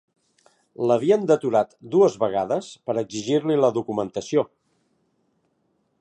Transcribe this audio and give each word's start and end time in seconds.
L'havien 0.91 1.27
deturat 1.31 1.75
dues 1.95 2.17
vegades 2.25 2.71
per 2.89 2.97
exigir-li 3.03 3.61
la 3.61 3.73
documentació 3.79 4.47